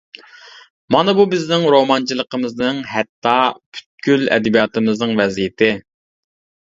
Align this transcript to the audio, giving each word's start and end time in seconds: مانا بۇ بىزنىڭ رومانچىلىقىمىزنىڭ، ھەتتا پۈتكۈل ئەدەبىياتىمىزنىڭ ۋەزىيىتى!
مانا 0.95 1.13
بۇ 1.17 1.25
بىزنىڭ 1.33 1.67
رومانچىلىقىمىزنىڭ، 1.75 2.79
ھەتتا 2.95 3.35
پۈتكۈل 3.77 4.27
ئەدەبىياتىمىزنىڭ 4.39 5.15
ۋەزىيىتى! 5.21 5.71